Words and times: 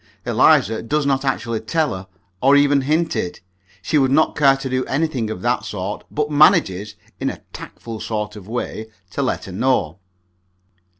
Eliza 0.25 0.81
does 0.81 1.05
not 1.05 1.23
actually 1.23 1.59
tell 1.59 1.93
her, 1.93 2.07
or 2.41 2.55
even 2.55 2.81
hint 2.81 3.15
it 3.15 3.39
she 3.83 3.99
would 3.99 4.09
not 4.09 4.35
care 4.35 4.57
to 4.57 4.67
do 4.67 4.83
anything 4.85 5.29
of 5.29 5.43
that 5.43 5.63
sort. 5.63 6.03
But 6.09 6.29
she 6.29 6.33
manages, 6.33 6.95
in 7.19 7.29
a 7.29 7.43
tactful 7.53 7.99
sort 7.99 8.35
of 8.35 8.47
way, 8.47 8.87
to 9.11 9.21
let 9.21 9.45
her 9.45 9.51
know. 9.51 9.99